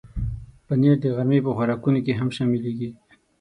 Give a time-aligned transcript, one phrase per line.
[0.67, 2.89] پنېر د غرمې په خوراکونو کې هم شاملېږي.